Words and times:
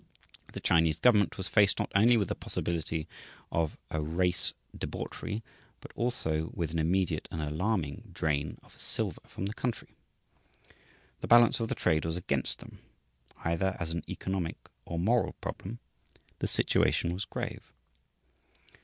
The 0.53 0.59
Chinese 0.59 0.99
government 0.99 1.37
was 1.37 1.47
faced 1.47 1.77
not 1.77 1.91
only 1.93 2.17
with 2.17 2.27
the 2.29 2.33
possibility 2.33 3.07
of 3.51 3.77
a 3.91 4.01
race 4.01 4.51
debauchery 4.75 5.43
but 5.79 5.91
also 5.93 6.49
with 6.55 6.71
an 6.71 6.79
immediate 6.79 7.27
and 7.29 7.39
alarming 7.39 8.09
drain 8.11 8.57
of 8.63 8.75
silver 8.75 9.21
from 9.27 9.45
the 9.45 9.53
country. 9.53 9.93
The 11.19 11.27
balance 11.27 11.59
of 11.59 11.69
the 11.69 11.75
trade 11.75 12.03
was 12.05 12.17
against 12.17 12.61
them. 12.61 12.79
Either 13.45 13.77
as 13.79 13.91
an 13.91 14.01
economic 14.09 14.57
or 14.85 14.97
moral 14.97 15.33
problem, 15.33 15.77
the 16.39 16.47
situation 16.47 17.13
was 17.13 17.25
grave. 17.25 17.71